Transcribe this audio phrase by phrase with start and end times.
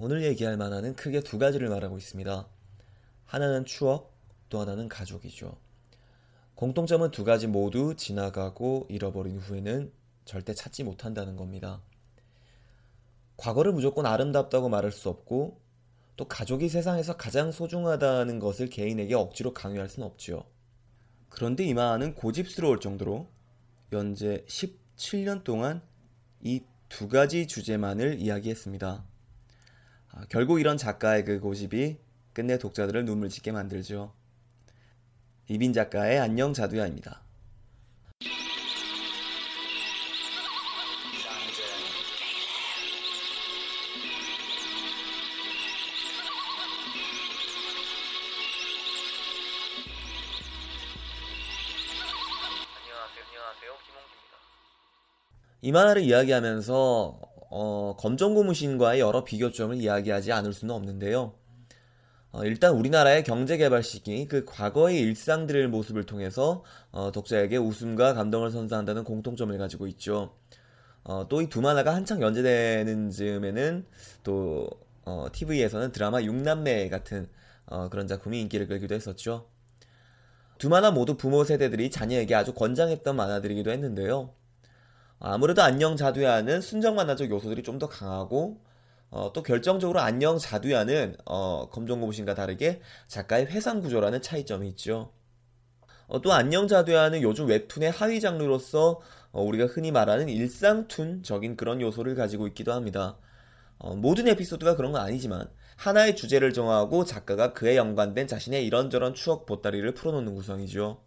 [0.00, 2.48] 오늘 얘기할 만한은 크게 두 가지를 말하고 있습니다.
[3.26, 4.14] 하나는 추억,
[4.48, 5.56] 또 하나는 가족이죠.
[6.54, 9.92] 공통점은 두 가지 모두 지나가고 잃어버린 후에는
[10.24, 11.82] 절대 찾지 못한다는 겁니다.
[13.36, 15.60] 과거를 무조건 아름답다고 말할 수 없고
[16.16, 20.44] 또 가족이 세상에서 가장 소중하다는 것을 개인에게 억지로 강요할 수는 없지요.
[21.28, 23.28] 그런데 이마는 고집스러울 정도로
[23.92, 25.82] 연재 17년 동안
[26.40, 29.04] 이 두 가지 주제만을 이야기했습니다.
[30.12, 31.98] 아, 결국 이런 작가의 그 고집이
[32.32, 34.12] 끝내 독자들을 눈물 짓게 만들죠.
[35.48, 37.22] 이빈 작가의 안녕 자두야입니다.
[55.60, 61.34] 이 만화를 이야기하면서 어, 검정 고무신과의 여러 비교점을 이야기하지 않을 수는 없는데요.
[62.30, 68.50] 어, 일단 우리나라의 경제 개발 시기 그 과거의 일상들의 모습을 통해서 어, 독자에게 웃음과 감동을
[68.50, 70.34] 선사한다는 공통점을 가지고 있죠.
[71.04, 73.86] 어, 또 이 두 만화가 한창 연재되는 즈음에는
[74.24, 74.68] 또
[75.06, 77.28] 어, TV에서는 드라마 육남매 같은
[77.66, 79.46] 어, 그런 작품이 인기를 끌기도 했었죠.
[80.58, 84.34] 두 만화 모두 부모 세대들이 자녀에게 아주 권장했던 만화들이기도 했는데요.
[85.20, 88.60] 아무래도 안녕 자두야는 순정 만화적 요소들이 좀 더 강하고
[89.10, 95.12] 어, 또 결정적으로 안녕 자두야는 어, 검정고무신과 다르게 작가의 회상 구조라는 차이점이 있죠.
[96.06, 99.00] 어, 또 안녕 자두야는 요즘 웹툰의 하위 장르로서
[99.32, 103.16] 어, 우리가 흔히 말하는 일상툰적인 그런 요소를 가지고 있기도 합니다.
[103.78, 109.46] 어, 모든 에피소드가 그런 건 아니지만 하나의 주제를 정하고 작가가 그에 연관된 자신의 이런저런 추억
[109.46, 111.00] 보따리를 풀어놓는 구성이죠.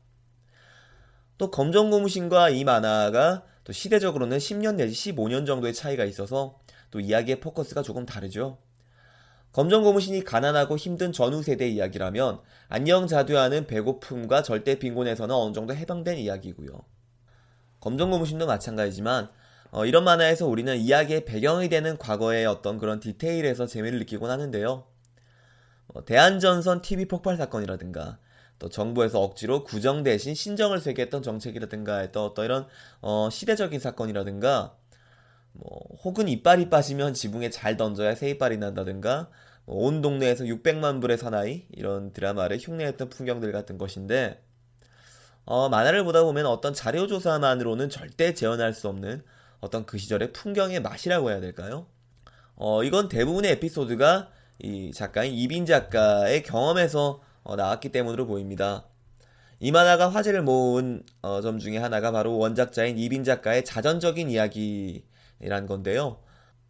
[1.37, 6.59] 또 검정고무신과 이 만화가 또 시대적으로는 10년 내지 15년 정도의 차이가 있어서
[6.89, 8.57] 또 이야기의 포커스가 조금 다르죠.
[9.53, 16.69] 검정고무신이 가난하고 힘든 전후 세대의 이야기라면 안녕 자두야는 배고픔과 절대 빈곤에서는 어느 정도 해방된 이야기고요.
[17.81, 19.29] 검정고무신도 마찬가지지만
[19.71, 24.85] 어, 이런 만화에서 우리는 이야기의 배경이 되는 과거의 어떤 그런 디테일에서 재미를 느끼곤 하는데요.
[25.87, 28.19] 어, 대한전선 TV 폭발 사건이라든가
[28.61, 32.67] 또 정부에서 억지로 구정 대신 신정을 sve개했던 정책이라든가 또 어떤 이런
[33.01, 34.75] 어, 시대적인 사건이라든가
[35.53, 39.29] 뭐 혹은 이빨이 빠지면 지붕에 잘 던져야 새 이빨이 난다든가
[39.65, 44.43] 뭐 온 동네에서 600만 불의 사나이 이런 드라마를 흉내냈던 풍경들 같은 것인데
[45.45, 49.23] 어, 만화를 보다 보면 어떤 자료 조사만으로는 절대 재현할 수 없는
[49.59, 51.87] 어떤 그 시절의 풍경의 맛이라고 해야 될까요?
[52.55, 54.29] 어, 이건 대부분의 에피소드가
[54.59, 58.85] 이 작가인 이빈 작가의 경험에서 어, 나왔기 때문으로 보입니다.
[59.59, 66.21] 이 만화가 화제를 모은 어, 점 중에 하나가 바로 원작자인 이빈 작가의 자전적인 이야기란 건데요.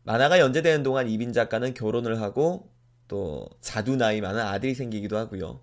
[0.03, 2.69] 만화가 연재되는 동안 이빈 작가는 결혼을 하고
[3.07, 5.61] 또 자두 나이 많은 아들이 생기기도 하고요.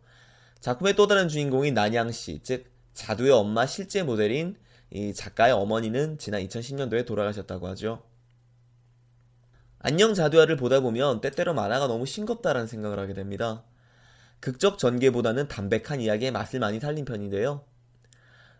[0.61, 4.57] 작품의 또 다른 주인공인 난양 씨, 즉 자두의 엄마 실제 모델인
[4.91, 8.03] 이 작가의 어머니는 지난 2010년도에 돌아가셨다고 하죠.
[9.81, 13.65] 안녕 자두야를 보다 보면 때때로 만화가 너무 싱겁다라는 생각을 하게 됩니다.
[14.41, 17.65] 극적 전개보다는 담백한 이야기의 맛을 많이 살린 편인데요.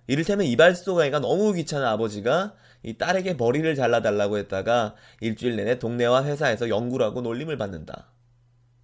[0.07, 7.05] 이를테면 이발소가이가 너무 귀찮은 아버지가 이 딸에게 머리를 잘라달라고 했다가 일주일 내내 동네와 회사에서 연구를
[7.05, 8.11] 하고 놀림을 받는다.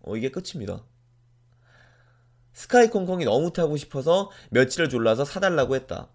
[0.03, 0.85] 어, 이게 끝입니다.
[2.53, 6.11] 스카이 콩콩이 너무 타고 싶어서 며칠을 졸라서 사달라고 했다.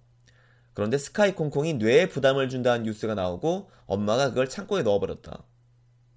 [0.74, 5.44] 그런데 스카이 콩콩이 뇌에 부담을 준다는 뉴스가 나오고 엄마가 그걸 창고에 넣어버렸다.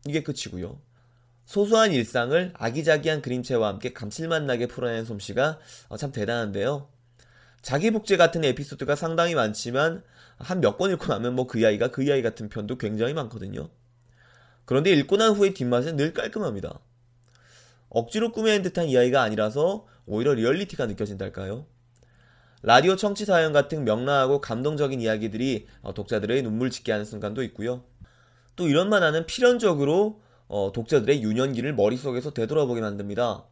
[0.06, 0.80] 이게 끝이고요.
[1.44, 5.58] 소소한 일상을 아기자기한 그림체와 함께 감칠맛 나게 풀어낸 솜씨가
[5.88, 6.88] 어, 참 대단한데요.
[7.60, 10.02] 자기 복제 같은 에피소드가 상당히 많지만
[10.38, 13.68] 한 몇 권 읽고 나면 뭐 그 얘기가 그 얘기 같은 편도 굉장히 많거든요.
[14.64, 16.80] 그런데 읽고 난 후의 뒷맛은 늘 깔끔합니다.
[17.88, 21.66] 억지로 꾸며낸 듯한 이야기가 아니라서 오히려 리얼리티가 느껴진달까요?
[22.62, 27.84] 라디오 청취 사연 같은 명랑하고 감동적인 이야기들이 어, 독자들의 눈물 짓게 하는 순간도 있고요.
[28.56, 30.21] 또 이런 만화는 필연적으로
[30.54, 33.46] 어, 독자들의 유년기를 머릿속에서 되돌아보게 만듭니다.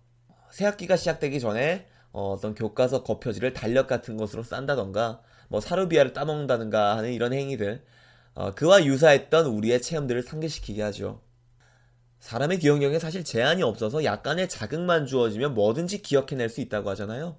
[0.50, 6.98] 새 학기가 시작되기 전에 어, 떤 교과서 거표지를 달력 같은 것으로 싼다던가 뭐 사르비아를 따먹는다든가
[6.98, 7.82] 하는 이런 행위들
[8.34, 11.22] 어, 그와 유사했던 우리의 체험들을 상기시키게 하죠.
[12.18, 17.38] 사람의 기억력에 사실 제한이 없어서 약간의 자극만 주어지면 뭐든지 기억해낼 수 있다고 하잖아요.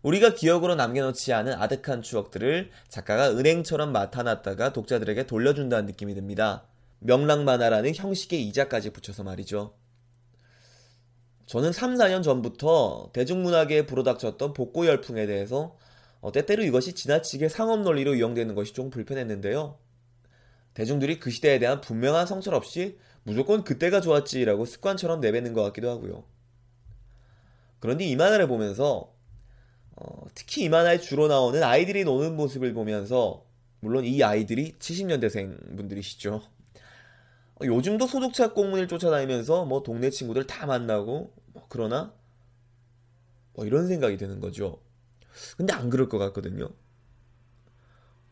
[0.00, 6.64] 우리가 기억으로 남겨놓지 않은 아득한 추억들을 작가가 은행처럼 맡아놨다가 독자들에게 돌려준다는 느낌이 듭니다.
[7.00, 9.74] 명랑만화라는 형식의 이자까지 붙여서 말이죠.
[11.46, 15.76] 저는 3, 4년 전부터 대중문학에 불어닥쳤던 복고 열풍에 대해서
[16.20, 19.78] 어, 때때로 이것이 지나치게 상업 논리로 이용되는 것이 좀 불편했는데요.
[20.74, 26.24] 대중들이 그 시대에 대한 분명한 성찰 없이 무조건 그때가 좋았지라고 습관처럼 내뱉는 것 같기도 하고요.
[27.78, 29.12] 그런데 이 만화를 보면서
[29.94, 33.44] 어, 특히 이 만화에 주로 나오는 아이들이 노는 모습을 보면서
[33.80, 36.42] 물론 이 아이들이 70년대생 분들이시죠.
[37.56, 42.14] 어, 요즘도 소독차 공문을 쫓아다니면서 뭐 동네 친구들 다 만나고 뭐 그러나
[43.54, 44.82] 뭐 이런 생각이 드는 거죠.
[45.56, 46.68] 근데 안 그럴 것 같거든요.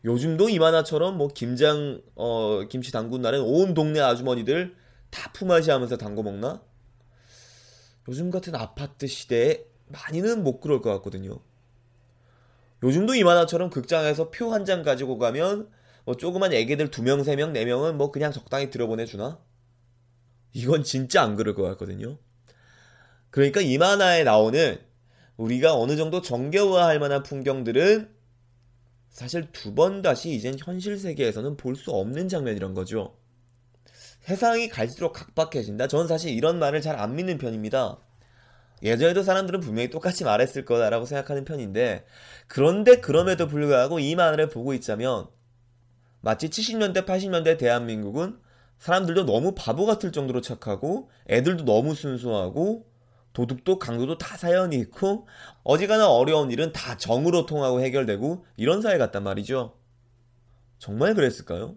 [0.03, 4.75] 요즘도 이 만화처럼 뭐 김장 어 김치 담근 날엔 온 동네 아주머니들
[5.09, 6.61] 다 품앗이 하면서 담궈 먹나?
[8.07, 11.39] 요즘 같은 아파트 시대에 많이는 못 그럴 것 같거든요.
[12.83, 15.69] 요즘도 이 만화처럼 극장에서 표 한 장 가지고 가면
[16.05, 19.39] 뭐 조그만 애기들 두 명, 세 명, 네 명은 뭐 그냥 적당히 들어보내주나?
[20.53, 22.17] 이건 진짜 안 그럴 것 같거든요.
[23.29, 24.79] 그러니까 이 만화에 나오는
[25.37, 28.13] 우리가 어느 정도 정겨워할 만한 풍경들은
[29.09, 33.17] 사실 두 번 다시 이젠 현실 세계에서는 볼 수 없는 장면이란 거죠.
[34.21, 35.87] 세상이 갈수록 각박해진다.
[35.87, 37.99] 저는 사실 이런 말을 잘 안 믿는 편입니다.
[38.83, 42.05] 예전에도 사람들은 분명히 똑같이 말했을 거다라고 생각하는 편인데,
[42.47, 45.27] 그런데 그럼에도 불구하고 이 만화를 보고 있자면,
[46.25, 48.39] 마치 70년대, 80년대 대한민국은
[48.79, 52.89] 사람들도 너무 바보 같을 정도로 착하고, 애들도 너무 순수하고,
[53.33, 55.27] 도둑도 강도도 다 사연이 있고,
[55.61, 59.77] 어지간한 어려운 일은 다 정으로 통하고 해결되고, 이런 사회 같단 말이죠.
[60.79, 61.75] 정말 그랬을까요?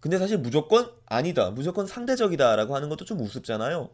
[0.00, 3.90] 근데 사실 무조건 아니다, 무조건 상대적이다라고 하는 것도 좀 우습잖아요.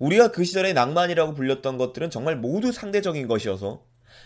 [0.00, 3.84] 우리가 그 시절의 낭만이라고 불렸던 것들은 정말 모두 상대적인 것이어서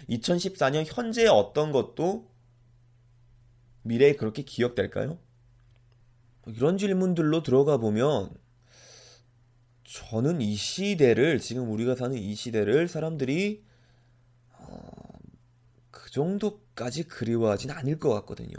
[0.09, 2.30] 2014년 현재의 어떤 것도
[3.83, 5.19] 미래에 그렇게 기억될까요?
[6.47, 8.31] 이런 질문들로 들어가 보면
[9.85, 13.65] 저는 이 시대를 지금 우리가 사는 이 시대를 사람들이
[14.53, 14.79] 어,
[15.91, 18.57] 그 정도까지 그리워하진 않을 것 같거든요.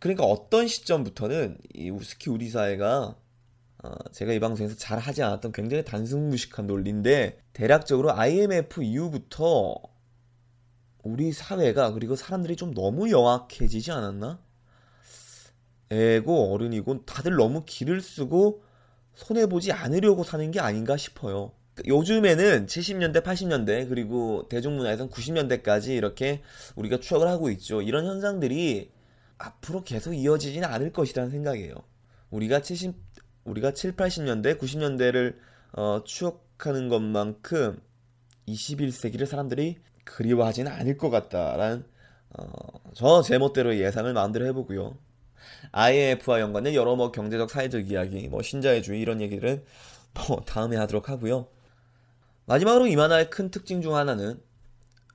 [0.00, 3.16] 그러니까 어떤 시점부터는 이 특히 우리 사회가
[3.82, 9.76] 어, 제가 이 방송에서 잘 하지 않았던 굉장히 단순무식한 논리인데 대략적으로 IMF 이후부터
[11.02, 14.40] 우리 사회가 그리고 사람들이 좀 너무 영악해지지 않았나?
[15.90, 18.62] 애고 어른이고 다들 너무 길을 쓰고
[19.14, 21.52] 손해 보지 않으려고 사는 게 아닌가 싶어요.
[21.86, 26.42] 요즘에는 70년대, 80년대, 그리고 대중문화에선 90년대까지 이렇게
[26.76, 27.82] 우리가 추억을 하고 있죠.
[27.82, 28.90] 이런 현상들이
[29.38, 31.74] 앞으로 계속 이어지지는 않을 것이라는 생각이에요.
[32.30, 32.94] 우리가 70,
[33.44, 35.36] 우리가 7, 80년대, 90년대를
[35.72, 37.80] 어, 추억하는 것만큼
[38.46, 39.78] 21세기를 사람들이
[40.16, 41.84] 그리워하지는 않을 것 같다라는
[42.30, 42.44] 어,
[42.94, 44.96] 저 제멋대로 예상을 마음대로 해보고요.
[45.72, 49.64] IMF와 연관된 여러 뭐 경제적, 사회적 이야기, 뭐 신자유주의 이런 얘기들은
[50.28, 51.48] 뭐 다음에 하도록 하고요.
[52.46, 54.40] 마지막으로 이 만화의 큰 특징 중 하나는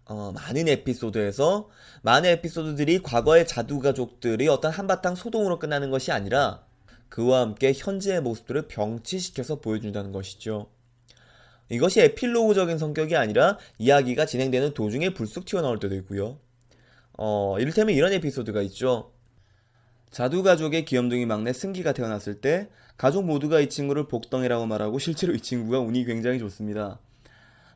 [0.06, 1.70] 어, 많은 에피소드에서
[2.04, 6.64] 많은 에피소드들이 과거의 자두 가족들이 어떤 한바탕 소동으로 끝나는 것이 아니라
[7.10, 10.68] 그와 함께 현재의 모습들을 병치시켜서 보여준다는 것이죠.
[11.70, 16.38] 이것이 에필로그적인 성격이 아니라 이야기가 진행되는 도중에 불쑥 튀어나올 때도 있고요.
[17.18, 19.12] 어, 이를테면 이런 에피소드가 있죠.
[20.12, 25.40] 자두 가족의 귀염둥이 막내 승기가 태어났을 때 가족 모두가 이 친구를 복덩이라고 말하고 실제로 이
[25.40, 27.00] 친구가 운이 굉장히 좋습니다.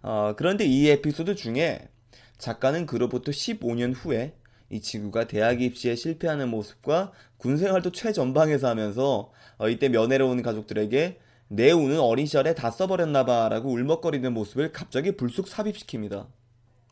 [0.01, 1.89] 어, 그런데 이 에피소드 중에
[2.37, 4.33] 작가는 그로부터 15년 후에
[4.69, 11.19] 이 친구가 대학 입시에 실패하는 모습과 군생활도 최전방에서 하면서 어, 이때 면회로 온 가족들에게
[11.51, 16.27] 내 운은 어린 시절에 다 써버렸나봐 라고 울먹거리는 모습을 갑자기 불쑥 삽입시킵니다.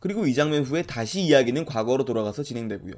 [0.00, 2.92] 그리고 이 장면 후에 다시 이야기는 과거로 돌아가서 진행되고요.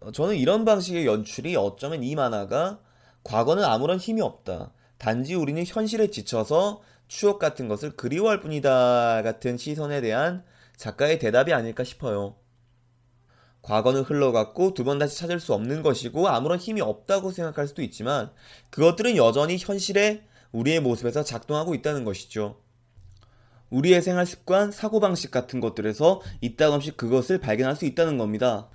[0.00, 2.80] 어, 저는 이런 방식의 연출이 어쩌면 이 만화가
[3.24, 4.72] 과거는 아무런 힘이 없다.
[4.96, 10.44] 단지 우리는 현실에 지쳐서 추억 같은 것을 그리워할 뿐이다 같은 시선에 대한
[10.76, 12.36] 작가의 대답이 아닐까 싶어요.
[13.66, 18.30] 과거는 흘러갔고 두 번 다시 찾을 수 없는 것이고 아무런 힘이 없다고 생각할 수도 있지만
[18.70, 22.60] 그것들은 여전히 현실에 우리의 모습에서 작동하고 있다는 것이죠.
[23.70, 28.68] 우리의 생활 습관, 사고방식 같은 것들에서 이따금씩 그것을 발견할 수 있다는 겁니다.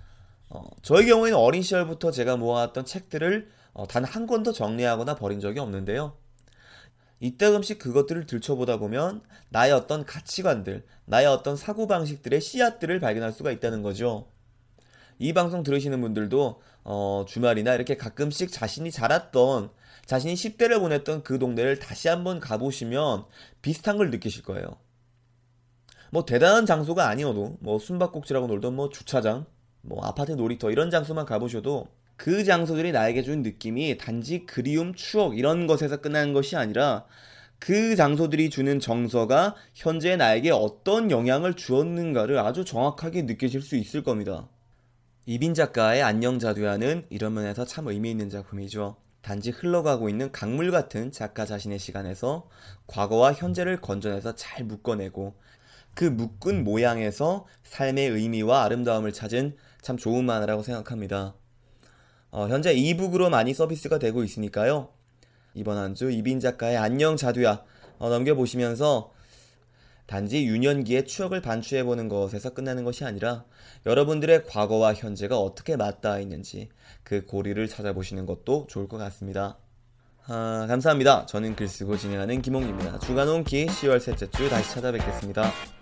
[0.49, 6.17] 어, 저의 경우에는 어린 시절부터 제가 모아왔던 책들을 어, 단한 권도 정리하거나 버린 적이 없는데요.
[7.21, 14.27] 이따금씩 그것들을 들춰보다 보면 나의 어떤 가치관들, 나의 어떤 사고방식들의 씨앗들을 발견할 수가 있다는 거죠.
[15.21, 19.69] 이 방송 들으시는 분들도 어, 주말이나 이렇게 가끔씩 자신이 자랐던
[20.07, 23.25] 자신이 10대를 보냈던 그 동네를 다시 한번 가보시면
[23.61, 24.77] 비슷한 걸 느끼실 거예요.
[26.09, 29.45] 뭐 대단한 장소가 아니어도 뭐 숨바꼭질하고 놀던 뭐 주차장,
[29.83, 31.87] 뭐 아파트 놀이터 이런 장소만 가보셔도
[32.17, 37.05] 그 장소들이 나에게 준 느낌이 단지 그리움, 추억 이런 것에서 끝나는 것이 아니라
[37.59, 44.49] 그 장소들이 주는 정서가 현재 나에게 어떤 영향을 주었는가를 아주 정확하게 느끼실 수 있을 겁니다.
[45.25, 48.95] 이빈 작가의 안녕 자두야는 이런 면에서 참 의미 있는 작품이죠.
[49.21, 52.49] 단지 흘러가고 있는 강물 같은 작가 자신의 시간에서
[52.87, 55.35] 과거와 현재를 건져내서 잘 묶어내고
[55.93, 61.35] 그 묶은 모양에서 삶의 의미와 아름다움을 찾은 참 좋은 만화라고 생각합니다.
[62.31, 64.89] 어, 현재 이북으로 많이 서비스가 되고 있으니까요.
[65.53, 67.63] 이번 한 주 이빈 작가의 안녕 자두야
[67.99, 69.11] 어, 넘겨보시면서
[70.11, 73.45] 단지 유년기의 추억을 반추해보는 것에서 끝나는 것이 아니라
[73.85, 76.67] 여러분들의 과거와 현재가 어떻게 맞닿아 있는지
[77.03, 79.57] 그 고리를 찾아보시는 것도 좋을 것 같습니다.
[80.27, 81.27] 아, 감사합니다.
[81.27, 82.99] 저는 글쓰고 진행하는 김홍입니다.
[82.99, 85.80] 주간 온기 10월 셋째 주 다시 찾아뵙겠습니다.